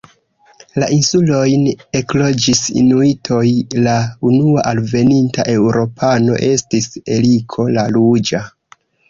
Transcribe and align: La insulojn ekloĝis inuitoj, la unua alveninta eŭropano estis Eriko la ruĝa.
La 0.83 0.85
insulojn 0.93 1.67
ekloĝis 1.99 2.61
inuitoj, 2.83 3.43
la 3.89 3.93
unua 4.31 4.65
alveninta 4.71 5.47
eŭropano 5.55 6.41
estis 6.49 6.91
Eriko 7.19 7.69
la 7.79 7.87
ruĝa. 8.01 8.43